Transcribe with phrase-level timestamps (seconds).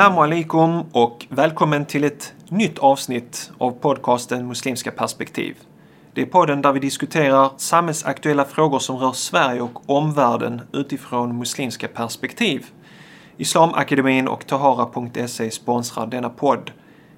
[0.00, 5.56] Assalamu alaikum och välkommen till ett nytt avsnitt av podcasten Muslimska perspektiv.
[6.14, 11.88] Det är podden där vi diskuterar samhällsaktuella frågor som rör Sverige och omvärlden utifrån muslimska
[11.88, 12.66] perspektiv.
[13.36, 16.70] Islamakademin och Tahara.se sponsrar denna podd.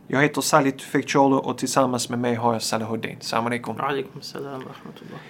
[0.06, 3.16] Jag heter Salih Tufekcioglu och tillsammans med mig har jag Salahuddin.
[3.20, 3.80] Salam alaikum.
[3.80, 5.20] Alaikum salam rahmatullah.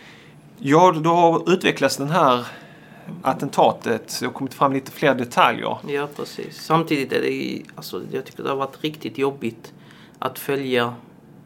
[0.59, 2.47] Ja, då har utvecklats den här
[3.23, 4.16] attentatet.
[4.20, 5.77] Det har kommit fram lite fler detaljer.
[5.88, 6.62] Ja, precis.
[6.62, 9.73] Samtidigt är det, alltså, jag tycker det har varit riktigt jobbigt
[10.19, 10.95] att följa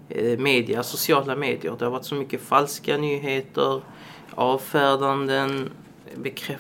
[0.09, 1.77] eh, media, sociala medier.
[1.79, 3.81] Det har varit så mycket falska nyheter,
[4.35, 5.71] avfärdanden.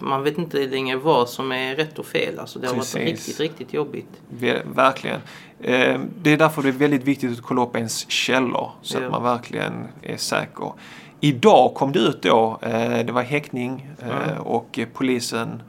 [0.01, 2.39] Man vet inte längre vad som är rätt och fel.
[2.39, 2.95] Alltså, det har Precis.
[2.95, 4.09] varit riktigt, riktigt jobbigt.
[4.41, 5.21] Ver- Verkligen.
[5.61, 9.05] Eh, Det är därför det är väldigt viktigt att kolla upp ens källor så Ja.
[9.05, 10.73] att man verkligen är säker.
[11.21, 14.43] Idag kom det ut då, eh, det var häktning eh, Mm.
[14.43, 15.63] och polisen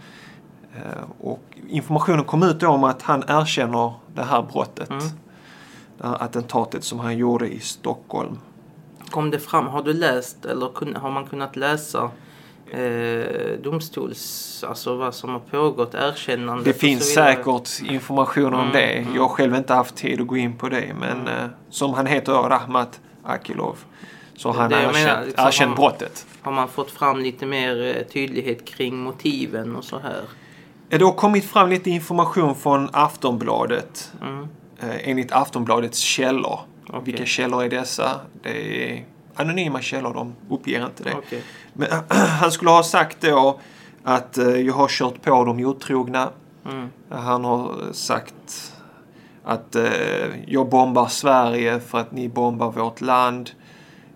[0.76, 4.90] eh, och informationen kom ut då om att han erkänner det här brottet.
[4.90, 5.04] Mm.
[5.98, 8.38] Det här attentatet som han gjorde i Stockholm.
[9.10, 12.10] Kom det fram, har du läst eller har man kunnat läsa
[12.72, 18.98] eh, domstols, alltså vad som har pågått, erkännandet Det finns säkert information om Mm, det.
[18.98, 19.16] mm.
[19.16, 20.96] Jag har själv inte haft tid att gå in på det.
[21.00, 23.78] Men eh, som han heter Rahmat Akilov.
[24.38, 26.26] Så har han jag erkänt, liksom, erkänt om- brottet.
[26.42, 30.22] Har man fått fram lite mer eh, tydlighet kring motiven och så här?
[30.90, 34.12] Det har kommit fram lite information från Aftonbladet.
[34.22, 34.48] Mm.
[34.80, 36.60] Eh, enligt Aftonbladets källor.
[36.88, 37.02] Okej.
[37.04, 38.20] Vilka källor är dessa?
[38.44, 41.14] Det är anonyma källor, de uppger inte det.
[41.14, 41.44] Okej.
[41.74, 41.88] Men
[42.40, 43.60] han skulle ha sagt då
[44.04, 46.30] att eh, jag har kört på de otrogna.
[46.66, 46.90] Mm.
[47.10, 48.74] Han har sagt
[49.44, 49.76] att
[50.48, 53.52] jag bombar Sverige för att ni bombar vårt land.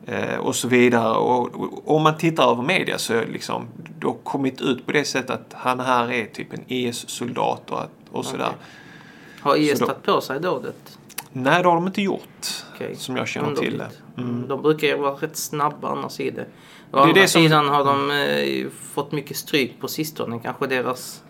[0.05, 1.17] Eh, och så vidare.
[1.17, 3.67] Och, och om man tittar över media så det liksom,
[3.99, 7.81] det har kommit ut på det sättet att han här är typ en IS-soldat och,
[7.81, 8.45] att, och sådär.
[8.47, 8.57] Okej.
[9.41, 10.97] Har IS Så då- tagit på sig dådet?
[11.33, 12.63] Nej, det har de inte gjort.
[12.75, 12.95] Okej.
[12.95, 13.83] Som jag känner till det.
[13.83, 14.01] Underligt.
[14.37, 14.47] Mm.
[14.47, 16.45] De brukar ju vara rätt snabba annars i det.
[16.91, 20.39] Å är andra det som- sidan har de eh, fått mycket stryk på sistone.
[20.43, 21.23] Kanske deras...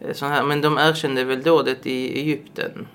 [0.00, 0.42] Eh, så här.
[0.42, 2.86] Men de erkände väl dådet i Egypten?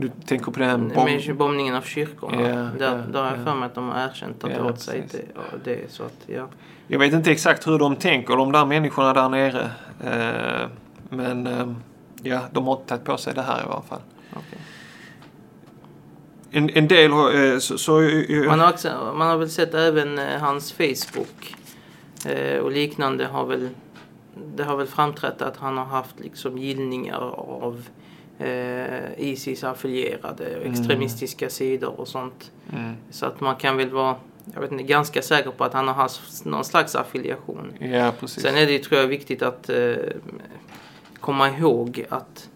[0.00, 1.10] Du tänker på den bomb...
[1.10, 2.40] Med bombningen av kyrkorna.
[2.42, 3.44] Ja, där, ja, där har jag ja.
[3.44, 5.20] för mig att de har erkänt att Ja, åt sig precis.
[5.64, 5.92] det, det.
[5.92, 6.48] Så att, ja.
[6.86, 9.70] Jag vet inte exakt hur de tänker, de där människorna där nere.
[10.04, 10.68] Eh,
[11.08, 11.72] men eh,
[12.22, 14.00] ja, de har inte tagit på sig det här i alla fall.
[14.32, 14.58] okej.
[16.50, 17.44] En, en del har...
[17.44, 21.56] Eh, så, så, eh, Man, har också, man har väl sett även eh, hans Facebook
[22.26, 23.68] eh, och liknande har väl
[24.56, 27.20] det har väl framträtt att han har haft liksom gillningar
[27.64, 27.84] av
[28.40, 30.72] eh, Isis-affilierade och Mm.
[30.72, 32.50] extremistiska sidor och sånt.
[32.72, 34.16] mm, Så att man kan väl vara
[34.54, 37.72] jag vet inte, ganska säker på att han har haft någon slags affiliation.
[37.78, 38.42] ja, precis.
[38.42, 39.94] Sen är det ju, tror jag, viktigt att eh,
[41.20, 42.48] komma ihåg att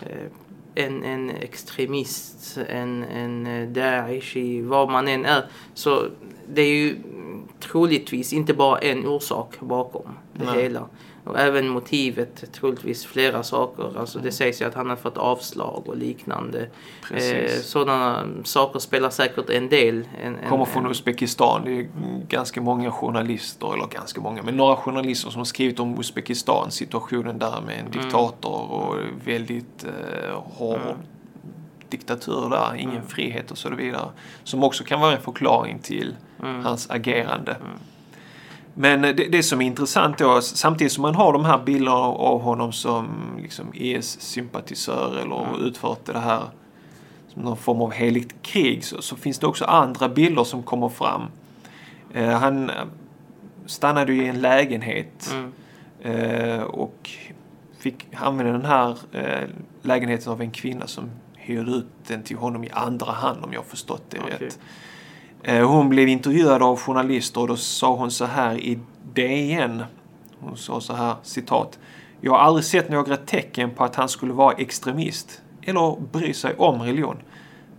[0.00, 0.26] eh,
[0.74, 6.04] en, en extremist, en, en eh, Daeshi, vad man än är, så
[6.54, 10.62] det är ju mm, troligtvis inte bara en orsak bakom det Nej.
[10.62, 10.86] hela.
[11.24, 13.98] Och även motivet, troligtvis flera saker.
[13.98, 16.66] Alltså det sägs ju att han har fått avslag och liknande.
[17.14, 20.08] Eh, sådana saker spelar säkert en del.
[20.22, 21.64] En, en, Kommer från en, Uzbekistan.
[21.64, 21.88] Det är
[22.28, 27.38] ganska många journalister, eller ganska många, men några journalister som har skrivit om Uzbekistan, situationen
[27.38, 27.92] där med en Mm.
[27.92, 30.96] diktator och väldigt eh, hård Mm.
[31.88, 33.06] diktatur där, ingen Mm.
[33.08, 34.08] frihet och så vidare.
[34.44, 37.56] Som också kan vara en förklaring till mm, hans agerande.
[38.80, 42.40] Men det, det som är intressant då, samtidigt som man har de här bilderna av
[42.40, 43.06] honom som
[43.42, 45.60] liksom IS-sympatisör eller Mm.
[45.66, 46.42] utfört det här
[47.28, 50.88] som någon form av heligt krig så, så finns det också andra bilder som kommer
[50.88, 51.22] fram.
[52.14, 52.70] Eh, han
[53.66, 55.52] stannade ju i en lägenhet mm,
[56.02, 57.10] eh, och
[57.78, 59.48] fick använda den här eh,
[59.82, 63.64] lägenheten av en kvinna som hyrde ut den till honom i andra hand om jag
[63.64, 64.36] förstått det Okej.
[64.46, 64.58] rätt.
[65.42, 68.78] Eh, Hon blev intervjuad av journalister och då sa hon så här i
[69.14, 69.84] DN.
[70.40, 71.78] Hon sa så här, citat.
[72.20, 76.54] Jag har aldrig sett några tecken på att han skulle vara extremist eller bry sig
[76.58, 77.16] om religion.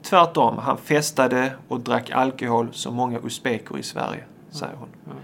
[0.03, 4.89] Tvärtom, han festade och drack alkohol som många usbeker i Sverige, säger hon.
[5.05, 5.17] Mm.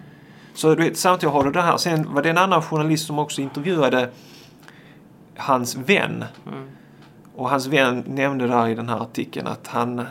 [0.53, 1.77] Så du vet, samtidigt har du det här.
[1.77, 4.09] Sen var det en annan journalist som också intervjuade
[5.37, 6.25] hans vän.
[6.47, 6.67] mm,
[7.35, 10.05] Och hans vän nämnde där i den här artikeln att han, eh,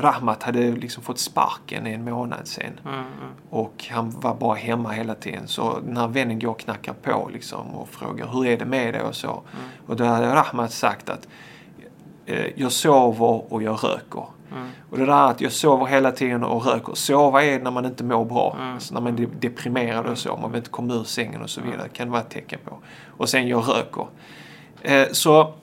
[0.00, 2.80] Rahmat, hade liksom fått sparken en månad sen.
[2.84, 3.06] mm, mm.
[3.50, 5.48] Och han var bara hemma hela tiden.
[5.48, 8.94] Så den här vännen går och knackar på liksom och frågar hur är det med
[8.94, 9.28] dig och så.
[9.28, 9.68] Mm.
[9.86, 11.28] Och då hade Rahmat sagt att
[12.26, 14.24] eh, jag sover och jag röker.
[14.52, 14.68] Mm.
[14.90, 16.94] Och det där att jag sover hela tiden och röker.
[16.94, 18.56] Sova är när man inte mår bra.
[18.60, 18.74] Mm.
[18.74, 20.36] Alltså när man är deprimerad och så.
[20.36, 21.88] Man vill inte komma ur sängen och så vidare.
[21.88, 22.78] kan det vara ett tecken på.
[23.16, 24.06] Och sen jag röker.
[24.82, 25.54] Eh, så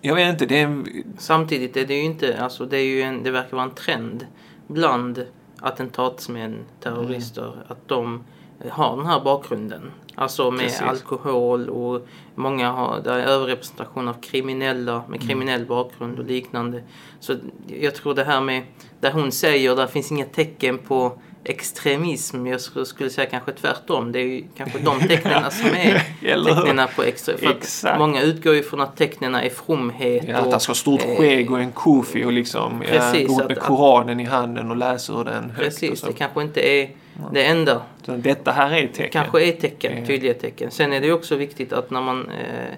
[0.00, 0.86] Jag vet inte, det är en...
[1.18, 4.26] Samtidigt är det ju inte, alltså det är ju en, det verkar vara en trend
[4.66, 5.26] bland
[5.60, 7.58] attentatsmän, terrorister, Mm.
[7.68, 8.24] att de
[8.70, 9.90] har den här bakgrunden.
[10.14, 10.82] Alltså med Precis.
[10.82, 15.28] alkohol och många har, det är överrepresentation av kriminella med Mm.
[15.28, 16.82] kriminell bakgrund och liknande.
[17.20, 17.34] Så
[17.66, 18.62] jag tror det här med,
[19.00, 22.46] där hon säger, där finns inga tecken på extremism.
[22.46, 24.12] Jag skulle säga kanske tvärtom.
[24.12, 26.02] Det är ju kanske de tecknen som är
[26.44, 27.98] tecknen på Exakt.
[27.98, 30.24] många utgår ju från att tecknen är fromhet.
[30.28, 33.28] Ja, att han ska ha stort eh, skägg och en kofi och liksom ja, Precis,
[33.28, 35.58] gå ut att- med Koranen i handen och läser ur den högt.
[35.58, 36.06] Precis, så.
[36.06, 36.90] det kanske inte är
[37.32, 37.82] det enda.
[38.02, 39.08] Utan Detta här är tecken.
[39.12, 40.06] kanske är tecken, Ja.
[40.06, 40.70] tydliga tecken.
[40.70, 42.74] Sen är det ju också viktigt att när man eh,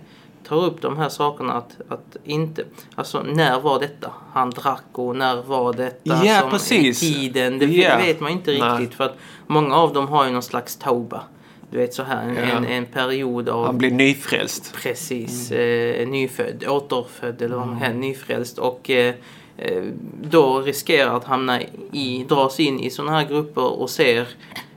[0.48, 2.64] tar upp de här sakerna att, att inte,
[2.94, 7.00] alltså när var detta han drack och när var detta Ja, som precis.
[7.00, 7.58] tiden.
[7.58, 7.96] Det Ja.
[7.96, 8.80] vet man inte Nej.
[8.80, 9.16] riktigt för att
[9.46, 11.22] många av dem har ju någon slags tauba.
[11.70, 12.42] Du vet så här en, Ja.
[12.42, 14.74] en, en period av Han blir nyfrälst.
[14.82, 16.00] Precis, Mm.
[16.02, 19.14] eh, nyfödd, återfödd eller vad man säger, nyfrälst och eh,
[19.56, 19.82] eh,
[20.22, 21.60] då riskerar att hamna
[21.92, 24.28] i, dras in i sådana här grupper och ser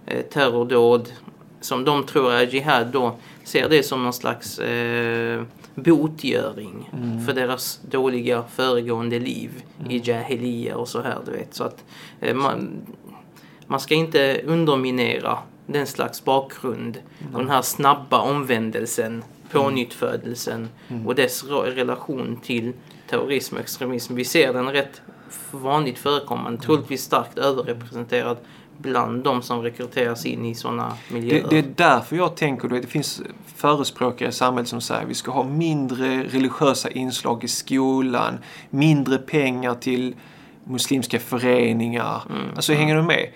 [0.06, 1.10] eh, terrordåd
[1.62, 5.44] som de tror är jihad då, ser det som någon slags eh,
[5.84, 7.26] botgöring Mm.
[7.26, 11.54] för deras dåliga föregående liv i jahiliya och så här du vet.
[11.54, 11.86] Så att
[12.20, 12.82] eh, man,
[13.68, 16.98] man ska inte underminera den slags bakgrund
[17.34, 20.70] och den här snabba omvändelsen, pånyttfödelsen
[21.06, 22.74] och dess relation till
[23.10, 24.16] terrorism och extremism.
[24.16, 25.02] Vi ser den rätt
[25.52, 28.38] vanligt förekommande, troligtvis starkt överrepresenterad
[28.82, 31.44] bland de som rekryteras in i sådana miljöer.
[31.44, 33.22] Det, det är därför jag tänker, det finns
[33.56, 38.38] förespråkare i samhället som säger att vi ska ha mindre religiösa inslag i skolan,
[38.70, 40.16] mindre pengar till
[40.64, 42.22] muslimska föreningar.
[42.56, 43.30] Alltså hänger du med?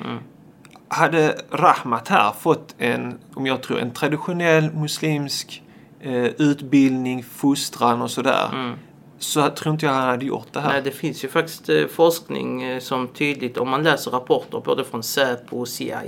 [0.87, 5.63] Hade Rahmat här fått en, om jag tror, en traditionell muslimsk
[5.99, 8.49] eh, utbildning, fostran och sådär.
[8.53, 8.75] Mm.
[9.19, 10.69] Så tror inte jag han hade gjort det här.
[10.69, 14.83] Nej, det finns ju faktiskt eh, forskning eh, som tydligt, om man läser rapporter både
[14.83, 16.01] från Säpo, CIA,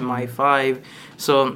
[0.00, 0.76] MI5,
[1.16, 1.50] så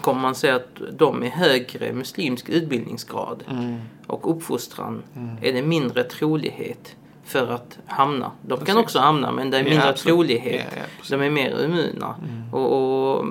[0.00, 3.76] kommer man se att de med högre muslimsk utbildningsgrad Mm.
[4.06, 5.02] och uppfostran
[5.42, 8.30] är det mindre trolighet för att hamna.
[8.42, 8.76] De kan Precis.
[8.82, 10.14] också hamna men det är Ja, mindre absolut.
[10.14, 10.66] trolighet.
[10.76, 12.14] Ja, ja, de är mer immuna.
[12.28, 12.54] Mm.
[12.54, 13.26] Och, och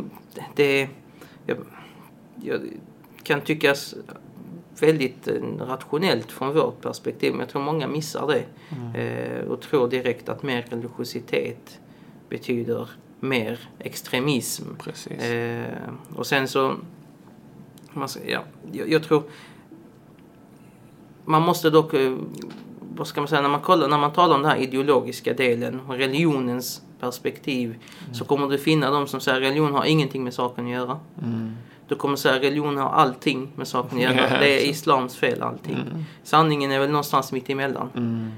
[0.55, 0.87] det
[1.45, 1.57] jag,
[2.43, 2.61] jag
[3.23, 3.95] kan tyckas
[4.79, 8.43] väldigt eh, rationellt från vårt perspektiv men jag tror många missar det.
[8.69, 8.95] Mm.
[8.95, 11.79] Eh, och tror direkt att mer religiositet
[12.29, 12.89] betyder
[13.19, 14.63] mer extremism.
[14.79, 15.23] Precis.
[15.23, 15.73] Eh,
[16.15, 16.75] och sen så,
[17.93, 19.23] man ska, ja, jag, jag tror
[21.25, 21.93] man måste dock,
[22.95, 25.79] vad ska man säga, när man, kollar, när man talar om den här ideologiska delen
[25.87, 27.75] och religionens perspektiv
[28.11, 30.99] så kommer du finna de som säger religion har ingenting med saken att göra.
[31.23, 31.51] Mm.
[31.87, 34.15] Du kommer säga religion har allting med saken att göra.
[34.39, 35.75] Det är islams fel allting.
[35.75, 36.03] Mm.
[36.23, 37.89] Sanningen är väl någonstans mitt emellan.
[37.95, 38.31] Mm.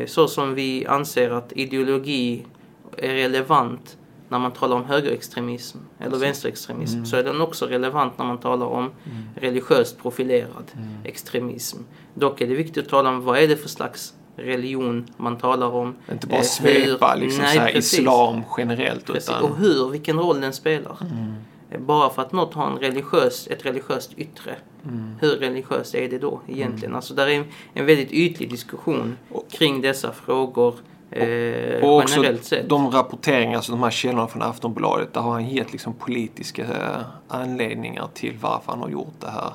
[0.00, 2.46] Eh, så som vi anser att ideologi
[2.96, 3.96] är relevant
[4.28, 8.66] när man talar om högerextremism eller vänsterextremism så är den också relevant när man talar
[8.66, 8.90] om
[9.36, 10.64] religiöst profilerad
[11.04, 11.78] extremism.
[12.14, 15.66] Dock är det viktigt att tala om vad är det för slags religion man talar
[15.66, 15.94] om.
[16.12, 19.06] Inte bara Eh, svepa liksom Nej, islam generellt.
[19.06, 19.28] Precis.
[19.28, 20.96] Utan, Och hur, vilken roll den spelar.
[21.00, 21.34] Mm.
[21.78, 24.56] Bara för att något har en religiös, ett religiöst yttre.
[24.84, 25.14] Mm.
[25.20, 26.94] Hur religiöst är det då egentligen?
[26.94, 29.16] Alltså där är en, en väldigt ytlig diskussion
[29.50, 30.74] kring dessa frågor
[31.10, 32.24] eh, och också
[32.68, 37.00] de rapporteringar, alltså de här källorna från Aftonbladet, där har han gett liksom politiska eh,
[37.28, 39.52] anledningar till varför han har gjort det här.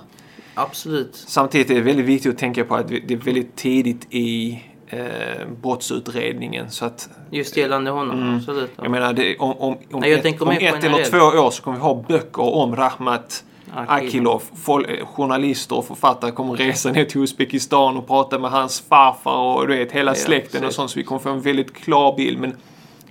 [0.53, 1.15] Absolut.
[1.15, 5.47] Samtidigt är det väldigt viktigt att tänka på att det är väldigt tidigt i eh,
[5.61, 8.59] brottsutredningen så att Just gällande honom, absolut.
[8.77, 8.83] Mm.
[8.83, 11.77] jag menar det, om, om, om, Nej, ett, om ett eller två år så kommer
[11.77, 13.43] vi ha böcker om Rahmat
[13.87, 14.43] Akilov.
[14.67, 19.67] Eh, journalister och författare kommer resa ner till Uzbekistan och prata med hans farfar och
[19.67, 20.75] du vet hela Ja, släkten och precis.
[20.75, 22.55] sånt så vi kommer få en väldigt klar bild men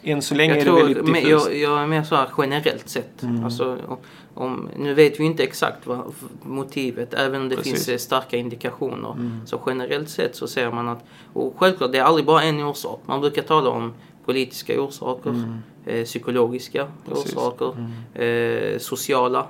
[0.03, 1.47] än så länge Jag, är det tror, väldigt men diffust.
[1.47, 3.23] jag, jag är mer så här generellt sett.
[3.23, 3.45] Mm.
[3.45, 3.79] Alltså,
[4.37, 6.13] om- nu vet vi inte exakt vad
[6.43, 7.73] motivet, även om det Precis.
[7.73, 9.13] finns eh, starka indikationer.
[9.13, 9.41] Mm.
[9.47, 13.01] Så generellt sett så ser man att, och självklart det är aldrig bara en orsak.
[13.07, 13.93] Man brukar tala om
[14.25, 15.35] politiska orsaker,
[15.87, 16.93] eh, psykologiska Mm.
[17.09, 17.33] Precis.
[17.33, 17.45] Mm.
[17.45, 17.75] orsaker,
[18.25, 19.47] eh, sociala,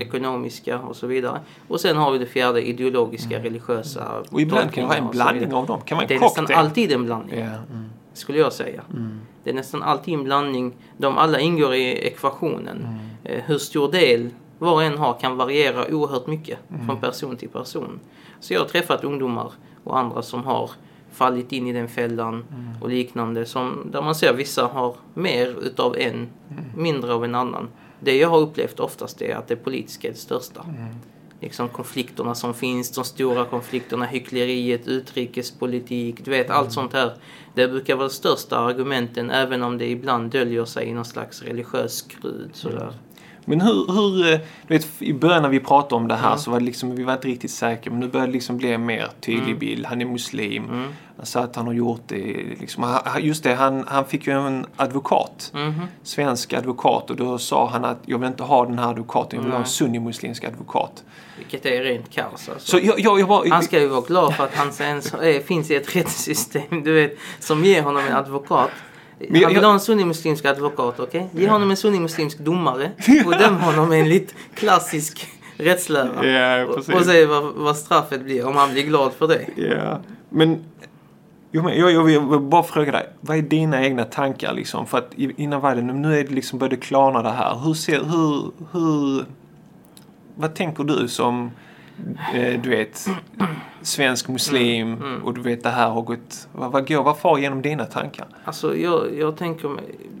[0.00, 1.40] ekonomiska och så vidare.
[1.68, 4.22] Och sen har vi det fjärde ideologiska, religiösa Mm.
[4.30, 5.80] Och ibland kan det vara en blandning av dem.
[5.84, 6.42] Kan man Det är cocktail?
[6.42, 7.58] nästan alltid en blandning mm,
[8.12, 8.82] skulle jag säga.
[9.44, 10.72] Det är nästan alltid en blandning.
[10.96, 12.98] De alla ingår i ekvationen.
[13.26, 13.38] Mm.
[13.38, 14.28] Eh, hur stor del
[14.58, 16.86] var och en har kan variera oerhört mycket Mm.
[16.86, 18.00] från person till person.
[18.40, 19.52] Så jag har träffat ungdomar
[19.84, 20.70] och andra som har
[21.12, 22.82] fallit in i den fällan Mm.
[22.82, 23.46] och liknande.
[23.46, 26.64] Som, där man ser vissa har mer utav en, Mm.
[26.76, 27.68] mindre av en annan.
[28.00, 30.62] Det jag har upplevt oftast är att det politiska är det största.
[30.68, 30.94] Mm.
[31.40, 37.12] liksom konflikterna som finns, de stora konflikterna, hyckleriet, utrikespolitik, du vet allt sånt här.
[37.56, 41.42] Det brukar vara de största argumenten även om det ibland döljer sig i någon slags
[41.42, 42.92] religiös skrud sådär.
[43.48, 46.38] Men hur, hur eh, du vet, i början när vi pratade om det här Mm.
[46.38, 48.72] så var det liksom, vi var inte riktigt säkra men nu börjar det liksom bli
[48.72, 49.58] en mer tydlig Mm.
[49.58, 49.86] bild.
[49.86, 50.64] Han är muslim.
[50.64, 50.88] Mm.
[51.22, 52.16] Så att han har gjort det
[52.60, 55.50] liksom, han- han- just det, han, han fick ju en advokat.
[55.54, 55.80] Mhm.
[56.02, 59.42] Svensk advokat och då sa han att jag vill inte ha den här advokaten, jag
[59.42, 59.70] vill ha en Nej.
[59.70, 61.04] sunnimuslimsk advokat.
[61.38, 62.52] Vilket är rent kaos alltså.
[62.70, 63.48] Så jag, jag, jag bara...
[63.54, 66.92] Han ska ju vara glad för att han ens är, finns i ett rättssystem du
[66.94, 68.70] vet, som ger honom en advokat.
[69.18, 71.28] Men Han jag- vill ha en sunnimuslimsk advokat, okej?
[71.32, 72.90] Ge honom en sunnimuslimsk domare
[73.26, 76.26] och döm honom enligt klassisk rättslära.
[76.26, 79.46] Ja, Och, se vad, vad straffet blir, om han blir glad för det.
[79.56, 80.64] Ja, men
[81.52, 84.86] jo, men jag, jag vill bara fråga dig, vad är dina egna tankar liksom?
[84.86, 87.58] För att innan världen, nu är det liksom började klarna det här.
[87.64, 89.24] Hur ser, hur, hur,
[90.34, 91.50] vad tänker du som,
[92.62, 93.06] du vet,
[93.82, 95.22] svensk muslim Mm, mm.
[95.22, 98.26] och du vet det här har gått, vad, vad går, vad far genom dina tankar?
[98.44, 99.70] Alltså jag, jag tänker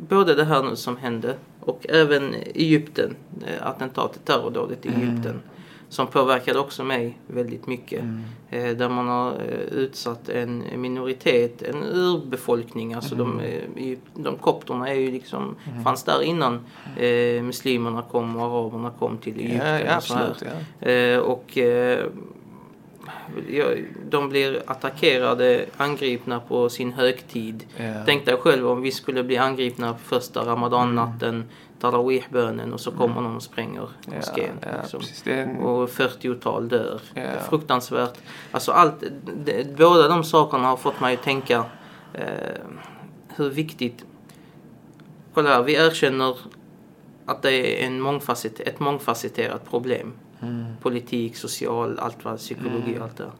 [0.08, 3.16] både det här nu som hände och även Egypten,
[3.46, 5.40] eh, attentatet, terrordådet i Mm.
[5.88, 8.00] Som påverkade också mig väldigt mycket.
[8.00, 8.22] Mm.
[8.50, 12.94] Eh, där man har eh, utsatt en minoritet, en urbefolkning.
[12.94, 13.38] Alltså Mm.
[13.76, 16.54] de, eh, de kopterna är ju liksom, fanns där innan
[16.96, 19.68] eh, muslimerna kom och araberna kom till Egypten.
[19.68, 20.30] Ja, ja och så här.
[20.30, 20.52] absolut.
[20.80, 20.88] Ja.
[20.88, 22.06] Eh, och eh,
[24.10, 27.66] de blir attackerade, angripna på sin högtid.
[27.76, 28.04] Ja.
[28.06, 31.44] Tänk dig själv om vi skulle bli angripna på första ramadannatten,
[31.80, 34.58] tarawih-bönen och så kommer någon och spränger moskén.
[34.62, 35.00] ja, liksom.
[35.24, 37.00] en, Och 40-tal dör.
[37.48, 38.18] Fruktansvärt.
[38.50, 39.04] Alltså allt,
[39.44, 41.64] det, båda de sakerna har fått mig att tänka
[42.14, 42.24] eh,
[43.36, 44.04] hur viktigt...
[45.34, 46.36] Kolla här, vi erkänner
[47.26, 50.12] att det är en mångfacet, ett mångfacetterat problem.
[50.42, 53.02] Mm, Politik, social, allt vad, psykologi Mm.
[53.02, 53.30] allt det.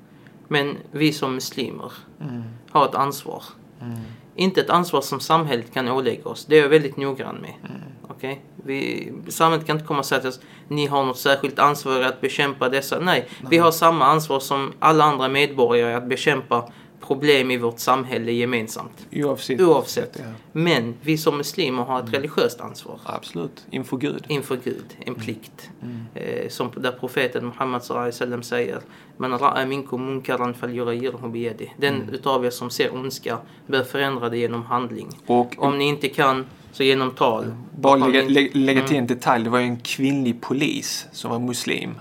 [0.48, 3.42] Men vi som muslimer mm, har ett ansvar.
[3.80, 3.98] mm,
[4.34, 6.44] Inte ett ansvar som samhället kan ålägga oss.
[6.46, 7.54] Det är jag väldigt noggrann med.
[7.70, 7.80] mm.
[8.08, 8.44] Okej?
[8.64, 12.20] Vi, samhället kan inte komma och säga till oss ni har något särskilt ansvar att
[12.20, 12.98] bekämpa dessa.
[13.00, 18.32] Nej, vi har samma ansvar som alla andra medborgare att bekämpa problem i vårt samhälle
[18.32, 19.06] gemensamt.
[19.12, 19.60] Oavsett.
[19.60, 20.16] Oavsett.
[20.18, 20.24] Ja.
[20.52, 23.66] Men vi som muslimer har ett religiöst ansvar Absolut.
[23.70, 24.24] Inför Gud.
[24.28, 25.70] inför Gud, en plikt.
[25.82, 26.00] Mm.
[26.14, 28.80] Eh, som där profeten Muhammed wasallam säger
[29.16, 31.68] Man ra'a minkum munkaran falyughayyirhu.
[31.76, 32.08] Den Mm.
[32.14, 35.08] utav er som ser ondska bör förändra det genom handling.
[35.26, 37.44] Och Om ni inte kan, så genom tal.
[37.78, 38.22] Bara lägga,
[38.52, 39.02] lägga till Mm.
[39.02, 39.44] en detalj.
[39.44, 41.94] Det var ju en kvinnlig polis som var muslim.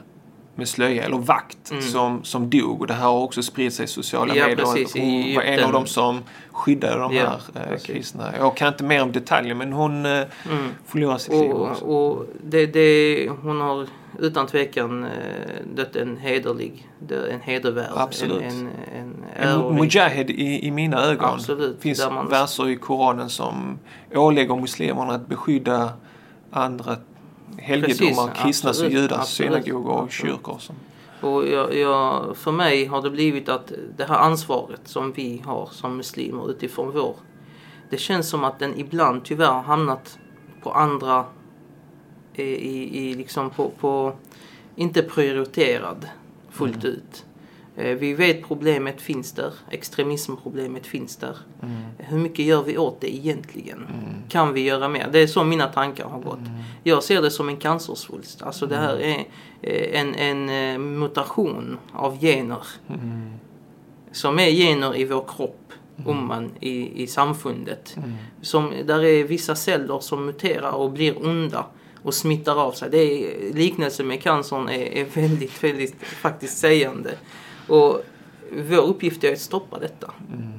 [0.58, 1.82] Med slöja, eller vakt, Mm.
[1.84, 2.82] som, som dog.
[2.82, 4.56] Och det här har också spridit sig i sociala Ja, medier.
[4.66, 8.34] precis, Hon var en av dem som skyddade de Ja, här eh, kristna.
[8.38, 10.68] Jag kan inte mer om detaljer men hon eh, Mm.
[10.86, 11.86] förlorade sitt liv också.
[11.86, 13.88] Och, och det, det, hon har
[14.20, 15.10] utan tvekan eh,
[15.76, 16.88] dött en hederlig,
[17.32, 18.42] en hedervärd, Absolut.
[18.42, 21.30] en, en, en En mujahid i, i mina ögon.
[21.34, 23.80] Absolut, Det finns man- verser i Koranen som
[24.14, 25.90] ålägger muslimerna att beskydda
[26.52, 26.96] andra
[27.58, 30.58] helgedomar, Precis, kristnas och judars synagogor och kyrkor.
[30.60, 30.76] Som,
[31.22, 35.70] Och jag, jag, för mig har det blivit att det här ansvaret som vi har
[35.72, 37.16] som muslimer utifrån vår.
[37.90, 40.20] Det känns som att den ibland tyvärr hamnat
[40.64, 41.26] på andra,
[42.36, 44.14] i, i, i liksom på, på,
[44.76, 46.08] inte prioriterad
[46.50, 46.96] fullt Mm.
[46.96, 47.26] ut.
[47.78, 51.38] Eh, Vi vet problemet finns där, extremismproblemet finns där.
[51.64, 53.78] mm, Hur mycket gör vi åt det egentligen?
[53.78, 55.10] mm, Kan vi göra mer?
[55.12, 56.38] Det är så mina tankar har gått.
[56.40, 56.52] mm,
[56.84, 58.42] Jag ser det som en cancersvulst.
[58.42, 59.26] Alltså det här är
[59.62, 62.64] eh, en, en eh, mutation av gener.
[62.90, 63.32] mm,
[64.12, 65.62] Som är gener i vår kropp,
[66.08, 67.94] umman, i, i samfundet.
[67.98, 68.14] mm.
[68.42, 71.66] Som, där är vissa celler som muterar och blir onda
[72.04, 72.90] och smittar av sig.
[72.92, 77.12] Det är, liknelsen med cancern är, är väldigt, väldigt faktiskt sägande.
[77.68, 78.02] Och
[78.70, 80.12] vår uppgift är att stoppa detta.
[80.34, 80.50] Mm.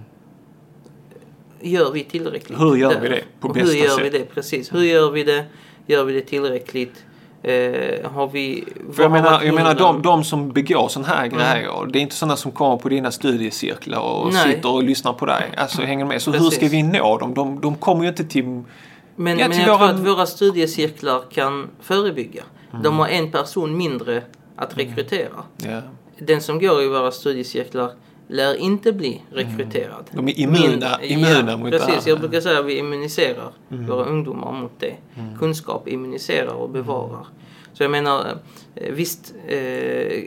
[1.60, 2.60] Gör vi tillräckligt?
[2.60, 3.00] Hur gör där?
[3.00, 4.04] vi det på bästa Hur gör sätt?
[4.06, 4.24] vi det?
[4.24, 4.74] Precis.
[4.74, 5.44] Hur gör vi det?
[5.86, 7.04] Gör vi det tillräckligt?
[7.42, 8.64] Eh, har vi...
[8.98, 11.38] Jag menar, jag menar de, de som begår sådana här Mm.
[11.38, 11.86] grejer.
[11.92, 14.54] Det är inte sådana som kommer på dina studiecirklar och Nej.
[14.54, 15.50] sitter och lyssnar på dig.
[15.56, 16.22] Alltså hänger med.
[16.22, 16.54] Så hur Precis.
[16.56, 17.34] ska vi nå dem?
[17.34, 18.44] De, de kommer ju inte till...
[18.44, 22.42] Men, Ja, men jag våra- tror att våra studiecirklar kan förebygga.
[22.70, 22.82] Mm.
[22.82, 24.22] De har en person mindre
[24.56, 25.28] att rekrytera.
[25.56, 25.80] Ja.
[26.18, 27.90] Den som går i våra studiecirklar
[28.28, 30.04] lär inte bli rekryterad.
[30.12, 33.86] De är immuna, immuna ja, mot det Precis, jag brukar säga att vi immuniserar Mm.
[33.86, 34.96] våra ungdomar mot det.
[35.38, 37.26] Kunskap immuniserar och bevarar.
[37.72, 38.38] Så jag menar,
[38.74, 39.56] eh, visst eh,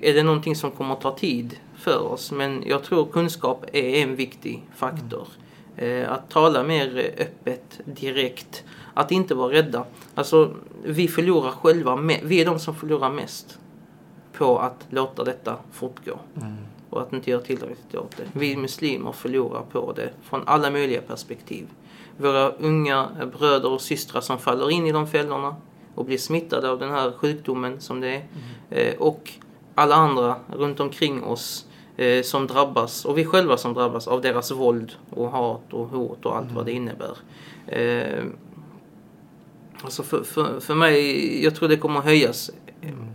[0.09, 2.31] är det någonting som kommer att ta tid för oss.
[2.31, 5.27] Men jag tror kunskap är en viktig faktor.
[5.77, 8.63] Eh, Att tala mer öppet, direkt.
[8.93, 9.85] Att inte vara rädda.
[10.15, 10.53] Alltså,
[10.83, 13.59] vi förlorar själva, vi är de som förlorar mest
[14.39, 16.19] på att låta detta fortgå.
[16.37, 16.55] Mm.
[16.89, 18.23] Och att inte göra tillräckligt åt det.
[18.33, 21.67] Vi muslimer förlorar på det från alla möjliga perspektiv.
[22.17, 25.55] Våra unga bröder och systrar som faller in i de fällorna
[25.95, 28.23] och blir smittade av den här sjukdomen som det är.
[28.69, 29.31] Eh, och
[29.75, 31.65] alla andra runt omkring oss
[31.97, 36.25] eh, som drabbas, och vi själva som drabbas av deras våld och hat och hot
[36.25, 37.17] och allt vad det innebär.
[37.67, 38.23] Eh,
[39.81, 42.51] alltså för, för, för mig, jag tror det kommer höjas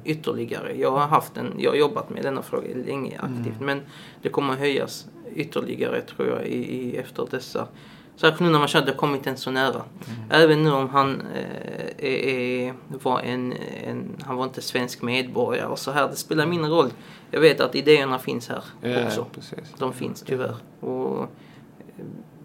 [0.04, 0.78] ytterligare.
[0.78, 3.80] Jag har haft en, jag har jobbat med denna fråga länge aktivt men
[4.22, 7.68] det kommer att höjas ytterligare tror jag i, i efter dessa
[8.16, 9.82] Särskilt nu när man känner att det kommit en så nära.
[10.30, 13.52] Även nu om han eh, är, var en,
[13.84, 16.08] en, han var inte svensk medborgare och så här.
[16.08, 16.90] Det spelar mindre roll.
[17.30, 19.26] Jag vet att idéerna finns här Ja, också.
[19.34, 19.74] precis.
[19.78, 20.56] De finns tyvärr.
[20.80, 21.22] Och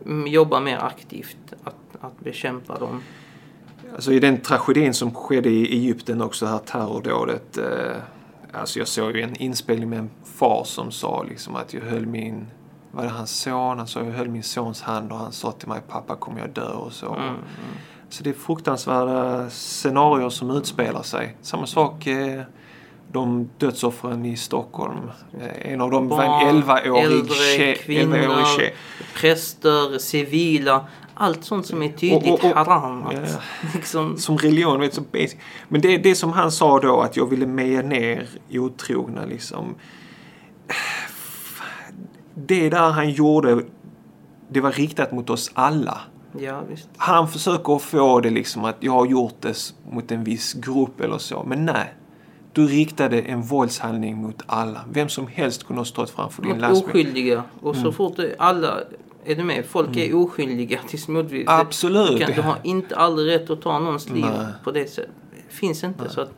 [0.06, 3.04] eh, jobba mer aktivt att, att bekämpa dem.
[3.96, 7.58] Alltså i den tragedin som skedde i Egypten också, det här terrordådet.
[7.58, 7.96] Eh,
[8.54, 12.06] alltså jag såg ju en inspelning med en far som sa liksom att jag höll
[12.06, 12.48] min,
[12.92, 13.78] var det hans son?
[13.78, 16.50] Han sa jag höll min sons hand och han sa till mig pappa kommer jag
[16.50, 17.14] dö och så.
[17.16, 17.36] Mm,
[18.10, 21.38] Så det är fruktansvärda scenarier som utspelar sig.
[21.42, 22.42] Samma sak eh,
[23.12, 25.12] de dödsoffren i Stockholm.
[25.42, 27.76] Eh, en av dem var en Barn, 11-årig äldre, tjej.
[27.76, 28.74] 11-årig kvinnor, tjej.
[29.16, 30.86] präster, civila.
[31.14, 33.04] Allt sånt som är tydligt Och- och- och- haram.
[33.12, 33.20] Ja.
[33.76, 34.80] liksom, som religion.
[34.80, 35.36] Vet, så basic.
[35.68, 39.76] Men det det som han sa då att jag ville meja ner otrogna liksom.
[42.36, 43.64] Det där han gjorde,
[44.50, 45.98] det var riktat mot oss alla.
[46.40, 46.64] ja.
[46.98, 51.18] Han försöker få det liksom att jag har gjort det mot en viss grupp eller
[51.18, 51.44] så.
[51.48, 51.94] Men nej.
[52.54, 54.82] Du riktade en våldshandling mot alla.
[54.92, 56.90] Vem som helst kunde ha stått framför din lastbil.
[56.90, 57.44] oskyldiga.
[57.62, 57.84] Och Mm.
[57.86, 58.80] så fort det, alla,
[59.26, 59.66] är du med?
[59.66, 61.48] Folk är oskyldiga tills motbevis.
[61.48, 62.12] Absolut.
[62.20, 64.26] Du, kan, du har inte aldrig rätt att ta någons liv
[64.64, 65.12] på det sättet.
[65.50, 66.10] Det finns inte.
[66.10, 66.32] Så att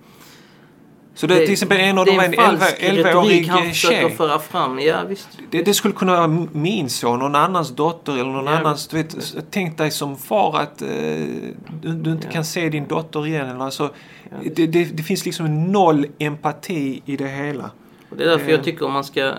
[1.13, 3.67] Så det är till exempel en av dem är en 11 falsk 11-årig retorik han
[3.67, 4.10] försöker tjej.
[4.12, 4.80] föra fram.
[4.80, 5.30] Ja, visst.
[5.50, 8.88] Det, det skulle kunna vara min son, någon annans dotter eller någon Ja, annans.
[8.88, 12.32] Du vet, tänk dig som far att eh, du, du inte Ja.
[12.34, 13.50] kan se din dotter igen.
[13.50, 13.89] Eller alltså,
[14.30, 17.71] Ja, det, det, det finns liksom noll empati i det hela.
[18.10, 18.52] Och det är därför Eh.
[18.52, 19.34] jag tycker man ska,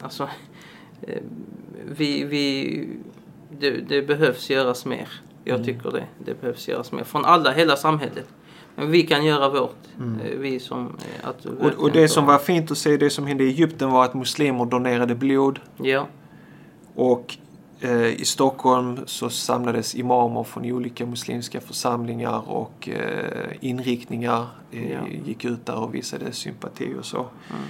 [0.00, 0.28] alltså,
[1.02, 1.14] eh,
[1.96, 2.88] vi, vi,
[3.60, 5.08] det, det behövs göras mer.
[5.44, 5.66] Jag Mm.
[5.66, 6.04] tycker det.
[6.24, 7.04] Det behövs göras mer.
[7.04, 8.26] Från alla, hela samhället.
[8.86, 9.76] Vi kan göra vårt.
[9.98, 10.20] Mm.
[10.20, 13.26] eh, Vi som, eh, att Och, och det som var fint att se, det som
[13.26, 15.58] hände i Egypten var att muslimer donerade blod.
[15.76, 16.06] Ja,
[16.94, 17.36] Och
[17.80, 24.46] eh, i Stockholm så samlades imamer från olika muslimska församlingar och eh, inriktningar.
[24.70, 24.98] Eh, Ja.
[25.26, 27.16] Gick ut där och visade sympati och så.
[27.18, 27.62] Mm.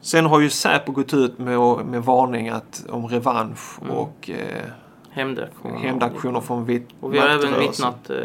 [0.00, 3.96] Sen har ju Säpo gått ut med, med varning att, om revansch Mm.
[3.96, 4.62] och eh,
[5.10, 5.78] hämndaktioner.
[5.78, 8.16] hämndaktioner från vit Och vi har även vittnat eh,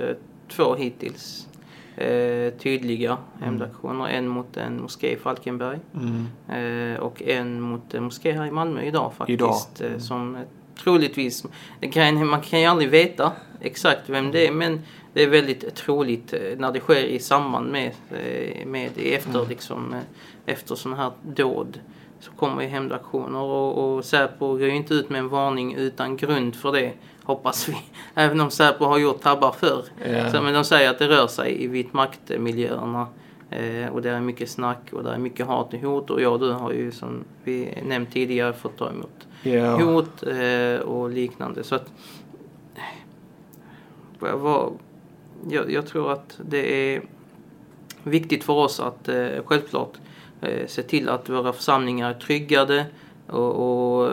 [0.56, 1.48] två hittills
[1.98, 4.08] eh, tydliga hämndaktioner.
[4.08, 6.94] En mot en moské i Falkenberg Mm.
[6.94, 9.34] eh, och en mot en moské här i Malmö idag faktiskt.
[9.42, 9.56] Idag.
[9.80, 10.00] Eh, Mm.
[10.00, 10.42] som eh,
[10.84, 11.46] troligtvis,
[11.92, 14.82] kan, man kan ju aldrig veta exakt vem det är men
[15.14, 17.92] det är väldigt troligt eh, när det sker i samband med,
[18.66, 19.50] med efter, Mm.
[19.50, 19.96] liksom,
[20.46, 21.80] efter sådana här dåd
[22.20, 26.18] så kommer ju hämndaktioner och, och Säpo går ju inte ut med en varning utan
[26.18, 26.92] grund för det
[27.24, 27.76] hoppas vi.
[28.16, 29.84] Även om Säpo har gjort tabbar förr.
[30.12, 30.32] Ja.
[30.32, 33.08] Så, men de säger att det rör sig i vit maktmiljöerna
[33.50, 36.34] eh, och det är mycket snack och det är mycket hat och hot och jag
[36.34, 39.78] och du har ju som vi nämnt tidigare fått ta emot Ja.
[39.78, 41.64] hot eh, och liknande.
[41.64, 41.92] Så att
[44.22, 44.74] eh, vad-
[45.50, 47.02] jag, jag tror att det är
[48.04, 49.94] viktigt för oss att eh, självklart
[50.42, 52.86] eh, se till att våra församlingar är tryggade
[53.28, 53.52] och,
[54.02, 54.10] och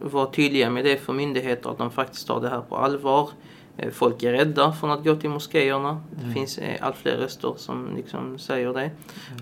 [0.00, 3.30] vara tydliga med det för myndigheter att de faktiskt tar det här på allvar.
[3.76, 6.00] Eh, Folk är rädda från att gå till moskéerna.
[6.10, 6.34] Det Mm.
[6.34, 8.90] finns eh, allt fler röster som liksom säger det.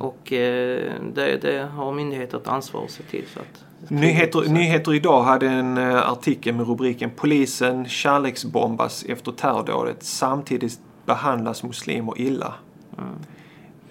[0.00, 3.24] Och eh, det, det har myndigheter ett ansvar att se till.
[3.34, 10.02] Så att Nyheter, Nyheter idag hade en artikel med rubriken Polisen kärleksbombas efter terrordådet.
[10.02, 12.54] Samtidigt behandlas muslimer illa.
[12.98, 13.10] Mm.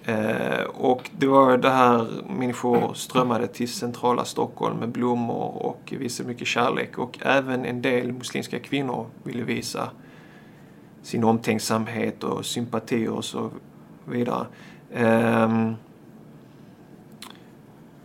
[0.06, 6.30] Eh, och det var det här människor strömmade till centrala Stockholm med blommor och visade
[6.30, 6.98] mycket kärlek.
[6.98, 9.90] Och även en del muslimska kvinnor ville visa
[11.02, 13.50] sin omtänksamhet och sympati och så
[14.06, 14.46] vidare.
[14.94, 15.76] Ehm,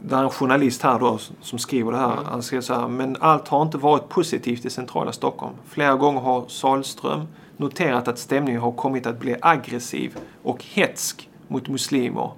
[0.00, 2.12] det är en journalist här då som skriver det här.
[2.12, 2.24] Mm.
[2.24, 2.88] Han skriver så här.
[2.88, 5.54] Men allt har inte varit positivt i centrala Stockholm.
[5.66, 11.68] Flera gånger har Salström noterat att stämningen har kommit att bli aggressiv och hetsk mot
[11.68, 12.30] muslimer.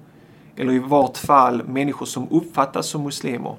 [0.55, 3.55] Eller i vart fall människor som uppfattas som muslimer.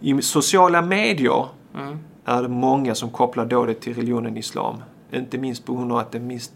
[0.00, 1.98] I sociala medier Mm.
[2.24, 4.82] är det många som kopplar dådet till religionen islam.
[5.12, 6.50] Inte minst på grund av att det, mis-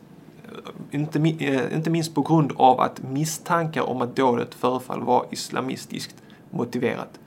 [0.91, 6.15] inte, eh, inte minst på grund av att misstankar om att dådet förefaller vara islamistiskt
[6.51, 7.19] motiverat.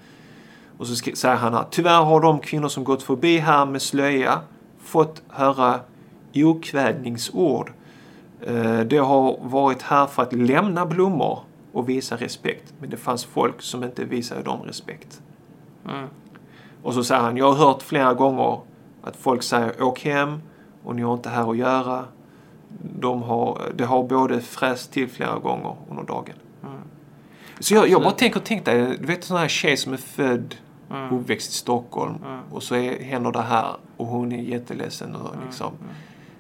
[0.77, 4.39] Och så säger han här, tyvärr har de kvinnor som gått förbi här med slöja
[4.83, 5.79] fått höra
[6.35, 7.71] okvädningsord.
[8.41, 11.39] Eh, det har varit här för att lämna blommor
[11.71, 12.73] och visa respekt.
[12.79, 15.21] Men det fanns folk som inte visade dem respekt.
[15.85, 16.07] Mm.
[16.83, 18.59] Och så säger han, jag har hört flera gånger
[19.01, 20.41] att folk säger åk hem
[20.83, 22.05] och ni har inte här att göra.
[22.99, 26.35] De har, det har både fräst till flera gånger under dagen.
[26.63, 26.77] Mm.
[27.59, 29.97] Så jag, jag bara tänker, tänk dig, du vet en sån här tjej som är
[29.97, 30.55] född
[30.89, 31.19] mm.
[31.19, 32.39] uppväxt i Stockholm mm.
[32.51, 35.45] och så är, händer det här och hon är jätteledsen och mm.
[35.45, 35.95] liksom mm.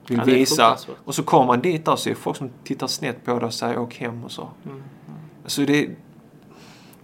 [0.07, 0.77] Vill ja, visa.
[1.03, 3.53] Och så kommer man dit och så är folk som tittar snett på det och
[3.53, 4.49] säger åk hem och så.
[4.65, 4.83] Mm.
[5.43, 5.89] Alltså det,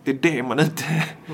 [0.04, 0.84] det är det man inte...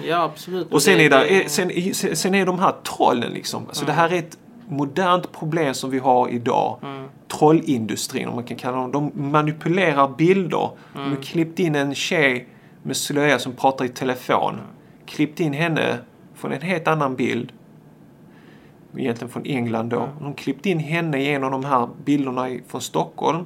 [0.06, 0.74] Ja, absolut.
[0.74, 3.68] Och sen, det, är, det, sen, sen är de här trollen liksom.
[3.68, 3.96] Alltså mm.
[3.96, 6.80] det här är ett modernt problem som vi har idag.
[6.84, 7.08] Mm.
[7.28, 8.92] Trollindustrin, om man kan kalla dem.
[8.92, 10.70] De manipulerar bilder.
[10.96, 11.10] Mm.
[11.10, 12.48] De har klippt in en tjej
[12.84, 14.54] med slöja som pratar i telefon.
[14.54, 14.66] Mm.
[15.06, 15.98] Klippt in henne
[16.36, 17.52] från en helt annan bild.
[18.98, 20.10] Egentligen från England då.
[20.22, 23.46] De klippt in henne i en av de här bilderna från Stockholm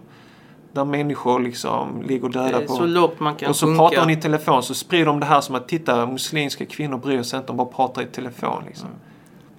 [0.74, 2.74] där människor liksom ligger döda på...
[2.74, 3.80] Så lågt man kan Och så sjunka.
[3.80, 7.24] pratar hon i telefon så sprider de det här som att titta muslimska kvinnor bryr
[7.24, 8.88] sig inte, de bara pratar i telefon liksom.
[8.88, 9.00] Mm.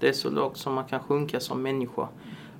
[0.00, 2.08] Det är så lågt som man kan sjunka som människa.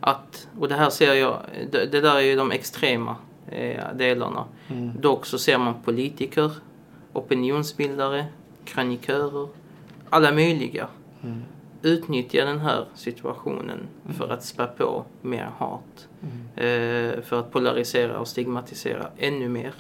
[0.00, 1.38] Att, och det här ser jag,
[1.72, 3.16] det, det där är ju de extrema
[3.48, 4.44] eh, delarna.
[4.68, 5.00] Mm.
[5.00, 6.50] Dock så ser man politiker,
[7.12, 8.24] opinionsbildare,
[8.64, 9.48] kronikörer,
[10.10, 10.86] alla möjliga.
[11.22, 11.42] Mm
[11.84, 14.16] utnyttja den här situationen mm.
[14.16, 16.08] för att spä på mer hat.
[16.22, 17.16] Mm.
[17.16, 19.74] Eh, för att polarisera och stigmatisera ännu mer.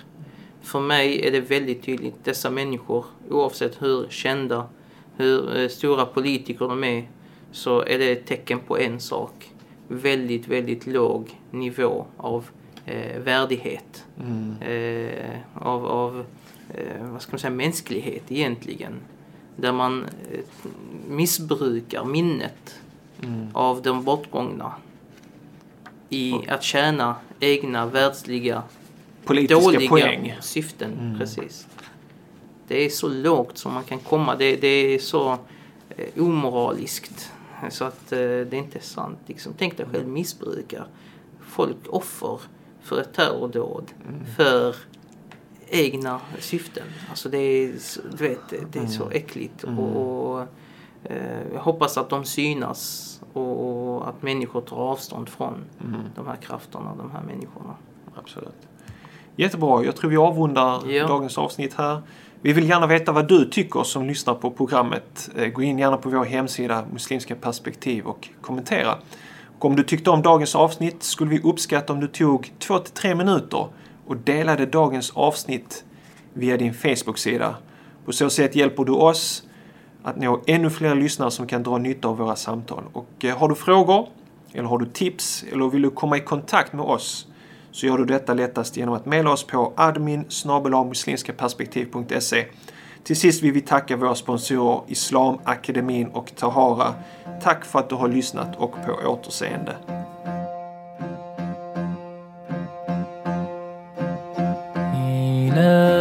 [0.62, 4.68] För mig är det väldigt tydligt, dessa människor, oavsett hur kända,
[5.16, 7.08] hur eh, stora politiker de är,
[7.52, 9.50] så är det ett tecken på en sak.
[9.88, 12.48] Väldigt, väldigt låg nivå av
[12.86, 14.06] eh, värdighet.
[14.20, 14.62] Mm.
[14.62, 16.24] Eh, av, av
[16.74, 19.00] eh, vad ska man säga, mänsklighet egentligen
[19.56, 20.40] där man eh,
[21.08, 22.80] missbrukar minnet
[23.22, 23.48] mm.
[23.52, 24.72] av de bortgångna
[26.08, 28.62] i att tjäna egna världsliga
[29.24, 30.34] Politiska dåliga poäng.
[30.40, 30.92] syften.
[30.92, 31.18] Mm.
[31.18, 31.66] Precis.
[32.68, 34.36] Det är så lågt som man kan komma.
[34.36, 35.38] Det, det är så
[35.90, 37.32] eh, omoraliskt
[37.70, 39.18] så att eh, det är inte sant.
[39.26, 40.86] Liksom, tänk dig själv missbrukar
[41.40, 42.40] folk offer
[42.82, 44.26] för ett terrordåd mm.
[44.36, 44.76] för
[45.68, 46.84] egna syften.
[47.10, 47.72] Alltså det är,
[48.10, 49.16] du vet, det är så mm.
[49.16, 49.64] äckligt.
[49.64, 49.78] Mm.
[49.78, 50.40] Och,
[51.04, 56.00] eh, jag hoppas att de synas och, och, att människor tar avstånd från mm.
[56.14, 57.74] de här krafterna, de här människorna.
[58.14, 58.68] Absolut.
[59.36, 59.84] Jättebra.
[59.84, 61.06] Jag tror vi avrundar ja.
[61.06, 62.02] dagens avsnitt här.
[62.40, 65.30] Vi vill gärna veta vad du tycker som lyssnar på programmet.
[65.36, 68.98] Eh, gå in gärna på vår hemsida Muslimska perspektiv och kommentera.
[69.58, 72.92] Och om du tyckte om dagens avsnitt skulle vi uppskatta om du tog två till
[72.92, 73.68] tre minuter
[74.06, 75.84] och delade dagens avsnitt
[76.32, 77.56] via din Facebook-sida.
[78.04, 79.42] På så sätt hjälper du oss
[80.02, 82.84] att nå ännu fler lyssnare som kan dra nytta av våra samtal.
[82.92, 84.08] Och eh, har du frågor,
[84.52, 87.26] eller har du tips, eller vill du komma i kontakt med oss
[87.74, 90.24] så gör du detta lättast genom att mejla oss på admin
[90.88, 92.46] muslimskaperspektiv.se.
[93.04, 96.94] Till sist vill vi tacka våra sponsorer Islamakademin och Tahara.
[97.42, 99.76] Tack för att du har lyssnat och på återseende.
[105.54, 105.93] Medina